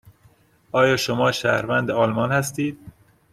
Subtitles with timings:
[0.71, 2.79] آیا شما شهروند آلمان هستید؟